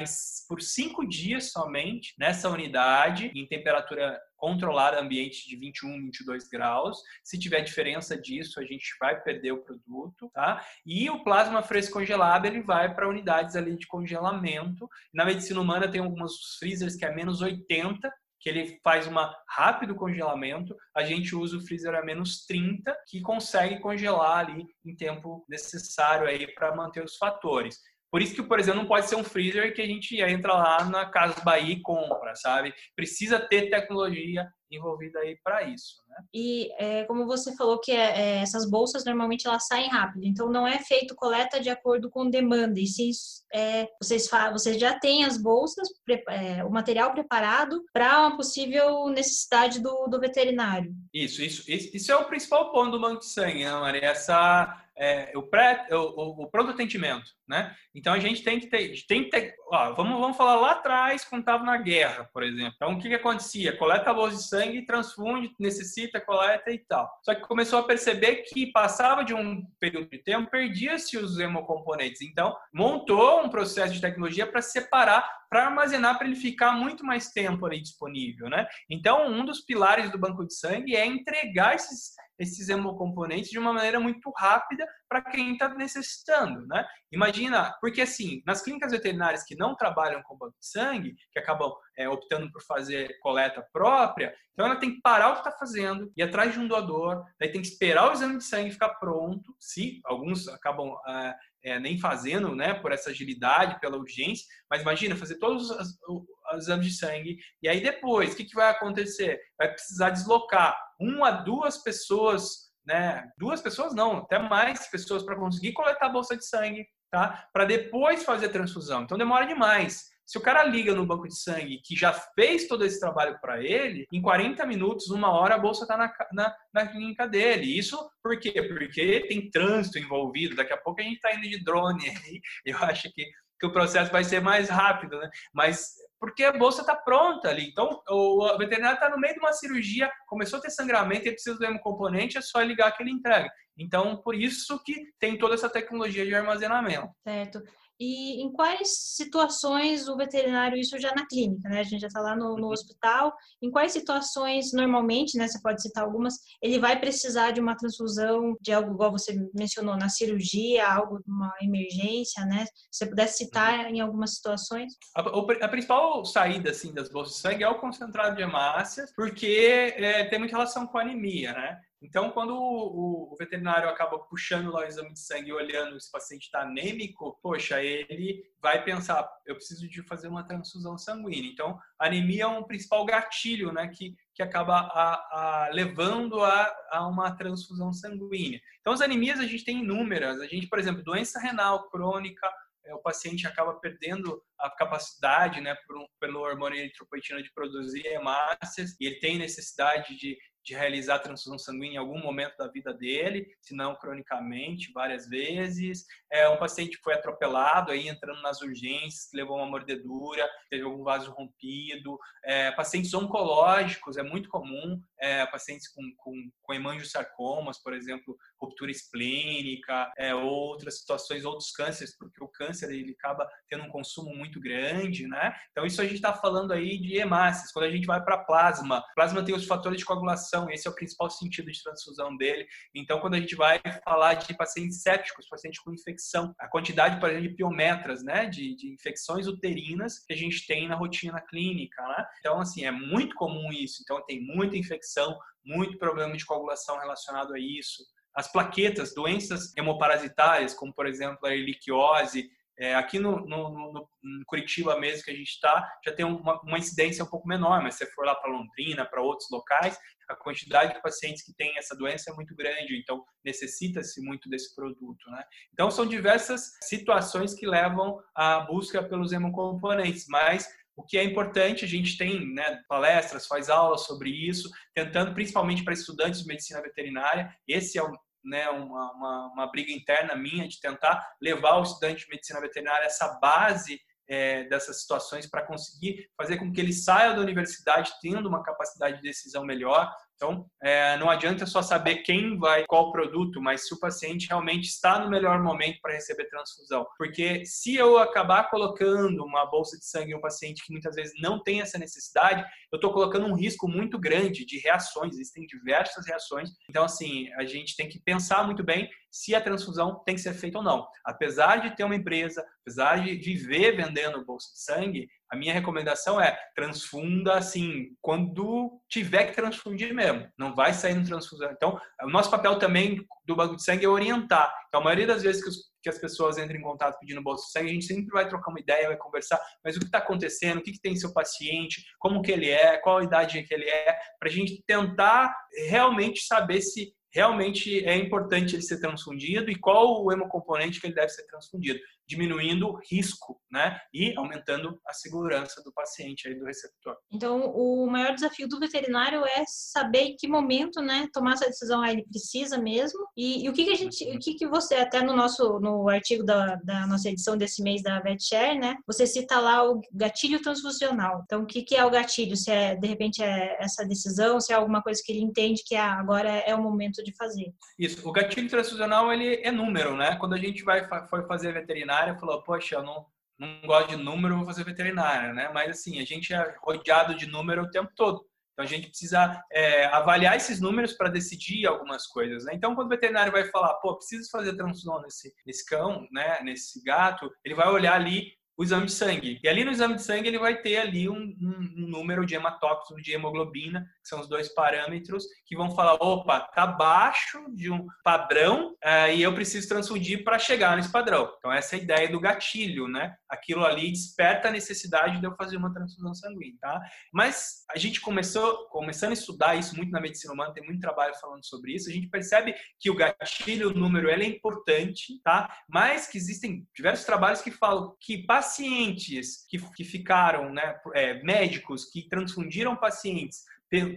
[0.48, 6.98] por cinco dias somente nessa unidade, em temperatura controlada ambiente de 21, 22 graus.
[7.22, 10.64] Se tiver diferença disso, a gente vai perder o produto, tá?
[10.84, 14.88] E o plasma fresco congelado, ele vai para unidades ali de congelamento.
[15.12, 19.14] Na medicina humana tem alguns freezers que é menos 80, que ele faz um
[19.46, 20.74] rápido congelamento.
[20.96, 26.26] A gente usa o freezer a menos 30, que consegue congelar ali em tempo necessário
[26.26, 27.78] aí para manter os fatores.
[28.10, 30.84] Por isso que, por exemplo, não pode ser um freezer que a gente entra lá
[30.84, 32.74] na Casa Bahia e compra, sabe?
[32.96, 36.16] Precisa ter tecnologia envolvida aí para isso, né?
[36.32, 40.48] E é, como você falou que é, é, essas bolsas normalmente elas saem rápido, então
[40.48, 43.10] não é feito coleta de acordo com demanda, e sim
[43.52, 45.88] é, vocês, vocês já têm as bolsas,
[46.28, 50.94] é, o material preparado para uma possível necessidade do, do veterinário.
[51.12, 54.04] Isso, isso, isso é o principal ponto do banco de sangue, né, Maria?
[54.04, 57.74] Essa é, o, pré, o, o, pronto atendimento, né?
[57.94, 61.24] Então a gente tem que ter, tem que ter, ó, vamos, vamos falar lá atrás
[61.24, 62.74] quando estava na guerra, por exemplo.
[62.76, 63.74] Então o que, que acontecia?
[63.78, 67.10] Coleta bolsa de sangue, transfunde, necessita, coleta e tal.
[67.22, 72.20] Só que começou a perceber que passava de um período de tempo, perdia-se os hemocomponentes.
[72.20, 77.30] Então montou um processo de tecnologia para separar, para armazenar, para ele ficar muito mais
[77.30, 78.66] tempo ali disponível, né?
[78.90, 83.72] Então um dos pilares do banco de sangue é entregar esses esses hemocomponentes de uma
[83.72, 86.86] maneira muito rápida para quem está necessitando, né?
[87.12, 91.70] Imagina, porque assim, nas clínicas veterinárias que não trabalham com banco de sangue, que acabam
[91.98, 96.10] é, optando por fazer coleta própria, então ela tem que parar o que está fazendo,
[96.16, 99.54] ir atrás de um doador, daí tem que esperar o exame de sangue ficar pronto,
[99.58, 105.16] se alguns acabam é, é, nem fazendo, né, por essa agilidade, pela urgência, mas imagina
[105.16, 106.24] fazer todos os, os
[106.56, 109.40] exames de sangue, e aí depois, o que, que vai acontecer?
[109.58, 115.72] Vai precisar deslocar uma, duas pessoas, né, duas pessoas não, até mais pessoas para conseguir
[115.72, 117.48] coletar a bolsa de sangue, tá?
[117.52, 119.02] Para depois fazer a transfusão.
[119.02, 120.10] Então demora demais.
[120.30, 123.60] Se o cara liga no banco de sangue que já fez todo esse trabalho para
[123.64, 127.76] ele, em 40 minutos, uma hora, a bolsa está na, na, na, clínica dele.
[127.76, 128.62] Isso por quê?
[128.62, 130.54] Porque tem trânsito envolvido.
[130.54, 132.40] Daqui a pouco a gente está indo de drone aí.
[132.64, 133.28] Eu acho que,
[133.60, 135.30] que o processo vai ser mais rápido, né?
[135.52, 137.68] Mas porque a bolsa está pronta ali.
[137.68, 141.56] Então, o veterinário está no meio de uma cirurgia, começou a ter sangramento e precisa
[141.56, 143.50] do hemocomponente, é só ligar que ele entrega.
[143.76, 147.08] Então, por isso que tem toda essa tecnologia de armazenamento.
[147.26, 147.62] Certo.
[148.00, 151.80] E em quais situações o veterinário, isso já na clínica, né?
[151.80, 152.72] A gente já está lá no, no, uhum.
[152.72, 153.30] hospital.
[153.62, 155.46] Em quais situações, normalmente, né?
[155.46, 159.98] Você pode citar algumas, ele vai precisar de uma transfusão de algo, igual você mencionou,
[159.98, 162.64] na cirurgia, algo, uma emergência, né?
[162.90, 163.90] Se você pudesse citar uhum.
[163.90, 164.94] em algumas situações.
[165.14, 169.94] A, a, principal saída, assim, das bolsas de sangue é o concentrado de hemácias, porque
[169.96, 171.78] é, tem muita relação com a anemia, né?
[172.02, 176.08] Então, quando o, o, veterinário acaba puxando lá o exame de sangue e olhando se
[176.08, 181.50] o paciente está anêmico, poxa, ele vai pensar, eu preciso de fazer uma transfusão sanguínea.
[181.50, 187.06] Então, anemia é um principal gatilho, né, que, que acaba a, a, levando a, a
[187.06, 188.60] uma transfusão sanguínea.
[188.80, 190.40] Então, as anemias a gente tem inúmeras.
[190.40, 192.50] A gente, por exemplo, doença renal crônica,
[192.86, 198.06] é, o paciente acaba perdendo a capacidade, né, por um, pelo hormônio eritropoetina de produzir
[198.06, 202.92] hemácias, e ele tem necessidade de de realizar transfusão sanguínea em algum momento da vida
[202.92, 206.04] dele, se não cronicamente, várias vezes.
[206.30, 211.02] É um paciente que foi atropelado, aí entrando nas urgências, levou uma mordedura, teve algum
[211.02, 212.18] vaso rompido.
[212.44, 218.90] É, pacientes oncológicos, é muito comum, é, pacientes com, com, com hemangiosarcomas, por exemplo, ruptura
[218.90, 224.60] esplênica, é, outras situações, outros cânceres, porque o câncer ele acaba tendo um consumo muito
[224.60, 225.54] grande, né?
[225.70, 227.72] Então isso a gente está falando aí de hemácias.
[227.72, 230.70] Quando a gente vai para plasma, plasma tem os fatores de coagulação coagulação.
[230.70, 232.66] Esse é o principal sentido de transfusão dele.
[232.94, 237.30] Então, quando a gente vai falar de pacientes sépticos, pacientes com infecção, a quantidade, por
[237.30, 242.02] exemplo, de piometras, né, de, de infecções uterinas que a gente tem na rotina clínica,
[242.02, 242.26] né?
[242.40, 244.02] Então, assim, é muito comum isso.
[244.02, 248.04] Então, tem muita infecção, muito problema de coagulação relacionado a isso.
[248.34, 252.48] As plaquetas, doenças hemoparasitárias, como por exemplo a erliquiose,
[252.80, 256.58] é, aqui no, no, no, no, Curitiba mesmo que a gente está, já tem uma,
[256.62, 259.98] uma, incidência um pouco menor, mas se for lá para Londrina, para outros locais,
[260.30, 264.74] a quantidade de pacientes que têm essa doença é muito grande, então necessita-se muito desse
[264.74, 265.30] produto.
[265.30, 265.44] Né?
[265.74, 270.66] Então, são diversas situações que levam à busca pelos hemocomponentes, mas
[270.96, 275.84] o que é importante, a gente tem né, palestras, faz aulas sobre isso, tentando, principalmente
[275.84, 278.12] para estudantes de medicina veterinária, esse é o
[278.44, 283.04] né, uma, uma, uma, briga interna minha de tentar levar o estudante de medicina veterinária
[283.04, 288.48] essa base é, dessas situações para conseguir fazer com que ele saia da universidade tendo
[288.48, 293.60] uma capacidade de decisão melhor, então, é, não adianta só saber quem vai, qual produto,
[293.60, 297.06] mas se o paciente realmente está no melhor momento para receber transfusão.
[297.18, 301.34] Porque se eu acabar colocando uma bolsa de sangue em um paciente que muitas vezes
[301.42, 306.26] não tem essa necessidade, eu estou colocando um risco muito grande de reações, existem diversas
[306.26, 306.70] reações.
[306.88, 310.54] Então, assim, a gente tem que pensar muito bem se a transfusão tem que ser
[310.54, 311.06] feita ou não.
[311.22, 316.40] Apesar de ter uma empresa, apesar de viver vendendo bolsa de sangue, a minha recomendação
[316.40, 320.48] é transfunda assim, quando tiver que transfundir mesmo.
[320.56, 321.70] Não vai sair no transfusão.
[321.72, 324.72] Então, o nosso papel também do banco de sangue é orientar.
[324.88, 327.64] Então, a maioria das vezes que, os, que as pessoas entram em contato pedindo bolsa
[327.66, 330.18] de sangue, a gente sempre vai trocar uma ideia, vai conversar, mas o que está
[330.18, 333.74] acontecendo, o que, que tem seu paciente, como que ele é, qual a idade que
[333.74, 335.54] ele é, para a gente tentar
[335.88, 341.14] realmente saber se realmente é importante ele ser transfundido e qual o hemocomponente que ele
[341.14, 343.98] deve ser transfundido diminuindo o risco, né?
[344.14, 347.16] E aumentando a segurança do paciente aí do receptor.
[347.32, 352.00] Então, o maior desafio do veterinário é saber em que momento, né, tomar essa decisão,
[352.00, 353.18] ah, ele precisa mesmo.
[353.36, 356.08] E, e o que, que a gente, o que, que você até no nosso no
[356.08, 360.62] artigo da, da nossa edição desse mês da VetShare, né, você cita lá o gatilho
[360.62, 361.42] transfusional.
[361.44, 362.56] Então, o que, que é o gatilho?
[362.56, 365.96] Se é de repente é essa decisão, se é alguma coisa que ele entende que
[365.96, 367.72] ah, agora é o momento de fazer.
[367.98, 368.26] Isso.
[368.28, 370.36] O gatilho transfusional ele é número, né?
[370.36, 373.26] Quando a gente vai foi fazer veterinário veterinária falou, poxa, eu não,
[373.58, 375.70] não gosto de número, vou fazer veterinária, né?
[375.72, 378.44] Mas assim, a gente é rodeado de número o tempo todo.
[378.72, 382.64] Então a gente precisa é, avaliar esses números para decidir algumas coisas.
[382.64, 382.72] Né?
[382.74, 387.02] Então, quando o veterinário vai falar, pô, preciso fazer transfusão nesse, nesse cão, né, nesse
[387.02, 389.60] gato, ele vai olhar ali o exame de sangue.
[389.62, 392.54] E ali no exame de sangue ele vai ter ali um, um, um número de
[392.54, 397.90] hematócrito, de hemoglobina, que são os dois parâmetros que vão falar, opa, tá abaixo de
[397.90, 401.52] um padrão uh, e eu preciso transfundir para chegar nesse padrão.
[401.58, 403.34] Então essa é a ideia do gatilho, né?
[403.50, 407.02] Aquilo ali desperta a necessidade de eu fazer uma transfusão sanguínea, tá?
[407.30, 411.34] Mas a gente começou, começando a estudar isso muito na medicina humana, tem muito trabalho
[411.34, 415.70] falando sobre isso, a gente percebe que o gatilho, o número, ele é importante, tá?
[415.86, 422.04] Mas que existem diversos trabalhos que falam que pacientes que, que ficaram, né, é, médicos
[422.04, 423.64] que transfundiram pacientes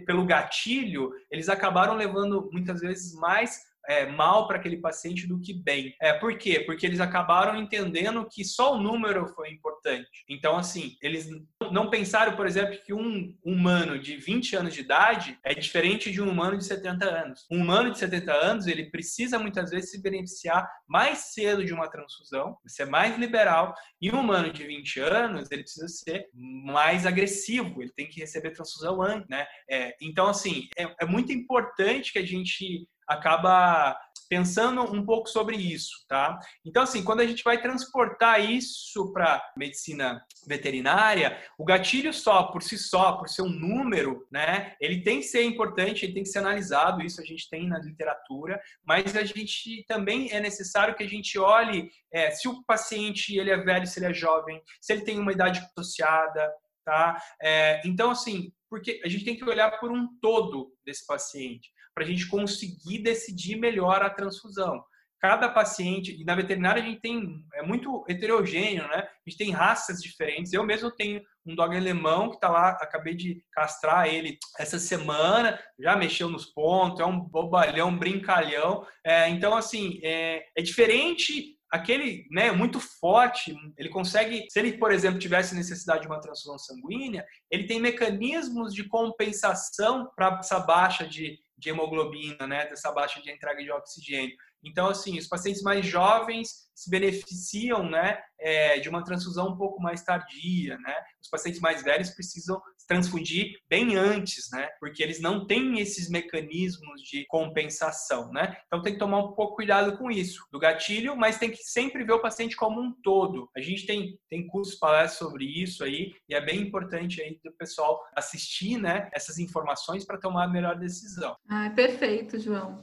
[0.06, 5.52] pelo gatilho, eles acabaram levando muitas vezes mais é, mal para aquele paciente do que
[5.52, 5.94] bem.
[6.00, 6.60] É, por quê?
[6.60, 10.08] Porque eles acabaram entendendo que só o número foi importante.
[10.28, 11.28] Então, assim, eles
[11.70, 16.22] não pensaram, por exemplo, que um humano de 20 anos de idade é diferente de
[16.22, 17.46] um humano de 70 anos.
[17.50, 21.90] Um humano de 70 anos, ele precisa muitas vezes se beneficiar mais cedo de uma
[21.90, 27.82] transfusão, ser mais liberal, e um humano de 20 anos, ele precisa ser mais agressivo,
[27.82, 29.46] ele tem que receber transfusão antes, né?
[29.68, 33.96] É, então, assim, é, é muito importante que a gente acaba
[34.28, 36.38] pensando um pouco sobre isso, tá?
[36.64, 42.62] Então, assim, quando a gente vai transportar isso para medicina veterinária, o gatilho só, por
[42.62, 44.74] si só, por ser um número, né?
[44.80, 47.78] Ele tem que ser importante, ele tem que ser analisado, isso a gente tem na
[47.78, 53.36] literatura, mas a gente também é necessário que a gente olhe é, se o paciente
[53.36, 56.52] ele é velho, se ele é jovem, se ele tem uma idade associada,
[56.84, 57.20] tá?
[57.40, 62.04] É, então, assim, porque a gente tem que olhar por um todo desse paciente para
[62.04, 64.84] a gente conseguir decidir melhor a transfusão.
[65.20, 68.98] Cada paciente, e na veterinária a gente tem, é muito heterogêneo, né?
[68.98, 70.52] A gente tem raças diferentes.
[70.52, 75.58] Eu mesmo tenho um dog alemão que está lá, acabei de castrar ele essa semana,
[75.78, 78.86] já mexeu nos pontos, é um bobalhão, brincalhão.
[79.02, 84.92] É, então, assim, é, é diferente aquele, né, muito forte, ele consegue, se ele, por
[84.92, 91.04] exemplo, tivesse necessidade de uma transfusão sanguínea, ele tem mecanismos de compensação para essa baixa
[91.04, 94.36] de de hemoglobina, né, dessa baixa de entrega de oxigênio.
[94.64, 99.80] Então, assim, os pacientes mais jovens se beneficiam, né, é, de uma transfusão um pouco
[99.80, 100.94] mais tardia, né?
[101.22, 104.68] Os pacientes mais velhos precisam transfundir bem antes, né?
[104.78, 108.56] Porque eles não têm esses mecanismos de compensação, né?
[108.66, 112.04] Então tem que tomar um pouco cuidado com isso, do gatilho, mas tem que sempre
[112.04, 113.48] ver o paciente como um todo.
[113.56, 117.52] A gente tem tem cursos palestras sobre isso aí e é bem importante aí do
[117.52, 121.36] pessoal assistir, né, essas informações para tomar a melhor decisão.
[121.48, 122.82] Ah, perfeito, João.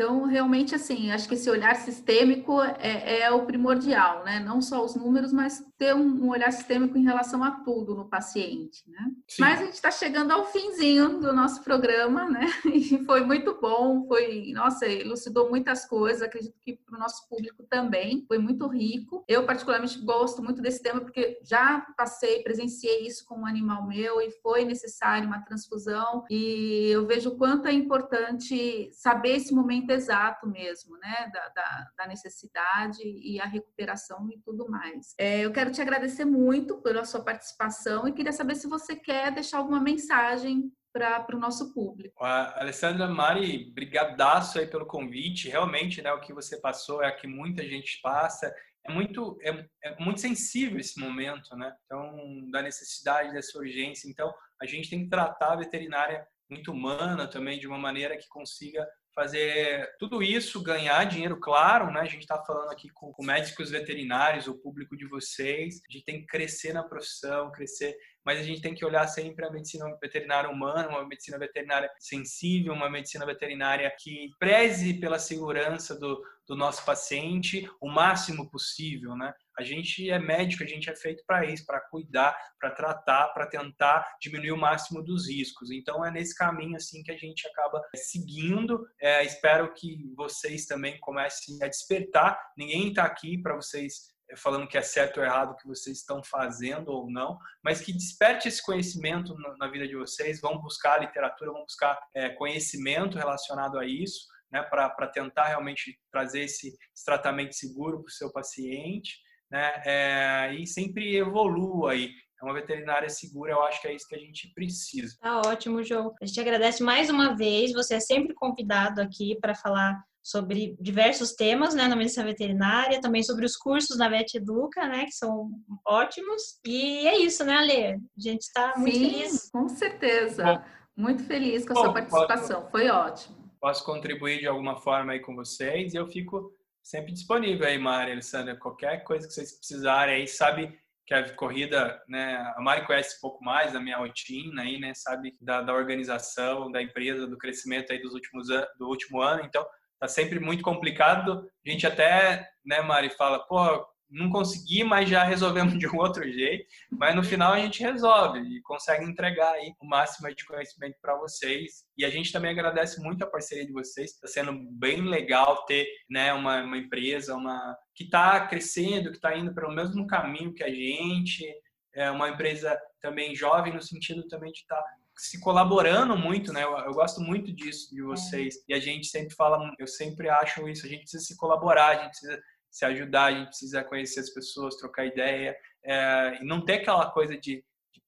[0.00, 4.38] Então, realmente, assim, acho que esse olhar sistêmico é, é, o primordial, né?
[4.38, 8.08] Não só os números, mas ter um, um olhar sistêmico em relação a tudo no
[8.08, 9.10] paciente, né?
[9.26, 9.42] Sim.
[9.42, 12.46] Mas a gente está chegando ao finzinho do nosso programa, né?
[12.78, 17.64] E foi muito bom, foi, nossa, elucidou muitas coisas, acredito que para o nosso público
[17.68, 19.24] também, foi muito rico.
[19.26, 24.20] Eu, particularmente, gosto muito desse tema, porque já passei, presenciei isso com um animal meu
[24.20, 29.87] e foi necessário uma transfusão, e eu vejo o quanto é importante saber esse momento
[29.88, 35.14] momento exato mesmo, né, da, da, da necessidade e a recuperação e tudo mais.
[35.18, 39.32] É, eu quero te agradecer muito pela sua participação e queria saber se você quer
[39.32, 42.24] deixar alguma mensagem para o nosso público.
[42.24, 45.48] A Alessandra Mari, brigadaço aí pelo convite.
[45.48, 48.52] Realmente, né, o que você passou é o que muita gente passa.
[48.84, 51.72] É muito, é, é muito sensível esse momento, né?
[51.84, 54.08] Então, da necessidade, dessa urgência.
[54.08, 58.26] Então, a gente tem que tratar a veterinária muito humana também, de uma maneira que
[58.28, 58.88] consiga
[59.18, 62.02] fazer tudo isso, ganhar dinheiro, claro, né?
[62.02, 66.20] A gente está falando aqui com, médicos veterinários, o público de vocês, a gente tem
[66.20, 70.50] que crescer na profissão, crescer, mas a gente tem que olhar sempre a medicina veterinária
[70.50, 76.84] humana, uma medicina veterinária sensível, uma medicina veterinária que preze pela segurança do, do nosso
[76.84, 79.32] paciente o máximo possível, né?
[79.58, 83.46] A gente é médico, a gente é feito para isso, para cuidar, para tratar, para
[83.46, 85.70] tentar diminuir o máximo dos riscos.
[85.72, 88.86] Então é nesse caminho assim que a gente acaba seguindo.
[89.00, 92.38] É, espero que vocês também comecem a despertar.
[92.56, 96.22] Ninguém está aqui para vocês falando que é certo ou errado o que vocês estão
[96.22, 100.40] fazendo ou não, mas que desperte esse conhecimento na vida de vocês.
[100.40, 106.42] Vão buscar literatura, vão buscar é, conhecimento relacionado a isso né, para tentar realmente trazer
[106.42, 109.18] esse, esse tratamento seguro para o seu paciente,
[109.50, 112.12] né, é, e sempre evolua aí.
[112.40, 115.16] É uma veterinária segura, eu acho que é isso que a gente precisa.
[115.20, 116.14] Tá ótimo, João.
[116.20, 117.72] A gente agradece mais uma vez.
[117.72, 123.22] Você é sempre convidado aqui para falar sobre diversos temas, né, na medicina veterinária, também
[123.22, 125.50] sobre os cursos na Vet Educa, né, que são
[125.86, 126.60] ótimos.
[126.66, 127.84] E é isso, né, Ale?
[127.86, 129.50] A gente está muito Sim, feliz.
[129.50, 130.44] Com certeza.
[130.44, 130.62] Bom,
[130.96, 132.60] muito feliz com a Bom, sua participação.
[132.62, 132.70] Pode...
[132.70, 135.92] Foi ótimo posso contribuir de alguma forma aí com vocês.
[135.92, 140.78] E eu fico sempre disponível aí, Mari, Alessandra, qualquer coisa que vocês precisarem aí, sabe
[141.08, 144.92] que a corrida, né, a Mari conhece um pouco mais da minha rotina aí, né,
[144.94, 149.66] sabe da, da organização, da empresa, do crescimento aí dos últimos do último ano, então
[149.98, 151.48] tá sempre muito complicado.
[151.66, 156.30] A gente até, né, Mari, fala, pô, não consegui, mas já resolvemos de um outro
[156.30, 156.66] jeito.
[156.90, 161.16] Mas no final a gente resolve e consegue entregar aí o máximo de conhecimento para
[161.16, 161.84] vocês.
[161.96, 164.10] E a gente também agradece muito a parceria de vocês.
[164.10, 169.36] Está sendo bem legal ter né, uma, uma empresa uma, que está crescendo, que está
[169.36, 171.44] indo pelo mesmo caminho que a gente.
[171.92, 174.84] É uma empresa também jovem no sentido também de estar tá
[175.16, 176.62] se colaborando muito, né?
[176.62, 178.54] Eu, eu, gosto muito disso de vocês.
[178.54, 178.60] É.
[178.68, 182.02] E a gente sempre fala, eu sempre acho isso, a gente precisa se colaborar, a
[182.02, 186.64] gente precisa se ajudar, a gente precisa conhecer as pessoas, trocar ideia, é, e não
[186.64, 187.64] ter aquela coisa de,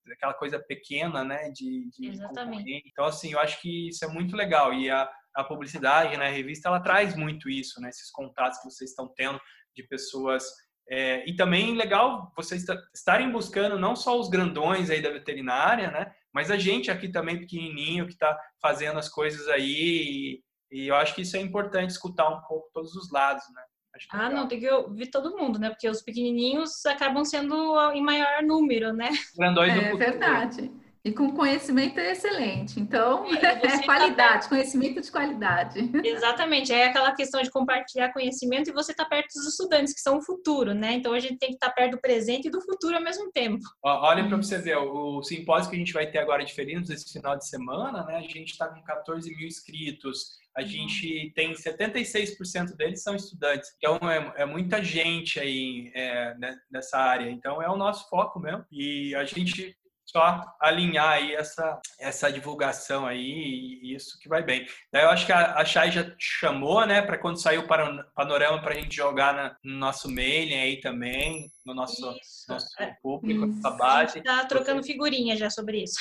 [0.06, 2.84] de aquela coisa pequena, né, de, de Exatamente.
[2.86, 6.30] Então, assim, eu acho que isso é muito legal e a, a publicidade, né, a
[6.30, 9.40] revista, ela traz muito isso, né, esses contatos que vocês estão tendo
[9.74, 10.44] de pessoas
[10.90, 16.12] é, e também legal vocês estarem buscando não só os grandões aí da veterinária, né?
[16.34, 20.42] Mas a gente aqui também pequenininho que está fazendo as coisas aí.
[20.72, 23.62] E, e, eu acho que isso é importante escutar um pouco todos os lados, né?
[24.10, 24.32] ah, legal.
[24.32, 25.70] não, tem que ouvir todo mundo, né?
[25.70, 27.54] Porque os pequenininhos acabam sendo
[27.92, 29.10] em maior número, né?
[29.36, 30.72] Grandões é verdade.
[31.02, 32.78] E com conhecimento é excelente.
[32.78, 35.90] Então, é qualidade, tá conhecimento de qualidade.
[36.04, 36.72] Exatamente.
[36.72, 40.22] É aquela questão de compartilhar conhecimento e você está perto dos estudantes, que são o
[40.22, 40.92] futuro, né?
[40.92, 43.30] Então, a gente tem que estar tá perto do presente e do futuro ao mesmo
[43.32, 43.62] tempo.
[43.82, 47.10] Olha para você ver, o simpósio que a gente vai ter agora de felinos esse
[47.10, 48.16] final de semana, né?
[48.16, 50.38] A gente está com 14 mil inscritos.
[50.54, 50.68] A uhum.
[50.68, 53.70] gente tem 76% deles são estudantes.
[53.78, 57.30] Então, é, é muita gente aí é, né, nessa área.
[57.30, 58.66] Então, é o nosso foco mesmo.
[58.70, 59.76] E a gente
[60.10, 64.66] só alinhar aí essa, essa divulgação aí e isso que vai bem.
[64.92, 68.60] Daí eu acho que a, a Chay já chamou, né, para quando sair o panorama
[68.60, 72.00] para a gente jogar na, no nosso mailing aí também, no nosso,
[72.48, 72.96] nosso é.
[73.02, 74.12] público, nossa base.
[74.12, 76.00] A gente tá trocando figurinha já sobre isso.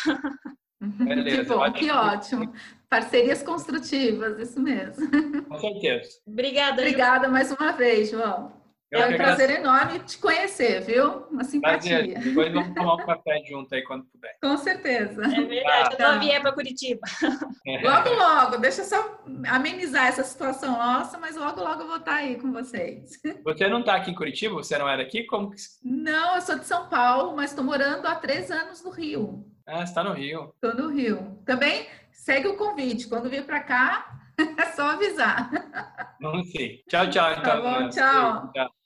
[0.82, 2.54] Beleza, que bom, que ótimo.
[2.89, 5.06] Parcerias construtivas, isso mesmo.
[5.48, 6.10] Com certeza.
[6.26, 6.82] Obrigada.
[6.82, 7.32] Obrigada Ju.
[7.32, 8.54] mais uma vez, João.
[8.91, 11.28] Eu é um prazer enorme te conhecer, viu?
[11.30, 11.97] Uma simpatia.
[11.99, 12.19] Prazer.
[12.19, 14.36] Depois vamos tomar um café junto aí quando puder.
[14.41, 15.22] Com certeza.
[15.24, 17.01] É verdade, ah, eu não vier para Curitiba.
[17.68, 17.88] É.
[17.88, 18.57] Logo, logo.
[18.57, 22.51] Deixa eu só amenizar essa situação nossa, mas logo, logo eu vou estar aí com
[22.51, 23.11] vocês.
[23.43, 24.55] Você não está aqui em Curitiba?
[24.55, 25.24] Você não era aqui?
[25.26, 25.57] Como que...
[25.84, 29.45] Não, eu sou de São Paulo, mas estou morando há três anos no Rio.
[29.68, 30.51] Ah, você está no Rio.
[30.55, 31.39] Estou no Rio.
[31.45, 33.07] Também segue o convite.
[33.07, 34.20] Quando vir para cá,
[34.57, 35.51] é só avisar.
[36.20, 36.82] Vamos sim.
[36.89, 37.32] Tchau, tchau.
[37.32, 37.43] Então.
[37.43, 38.51] Tá bom, tchau.
[38.51, 38.78] tchau.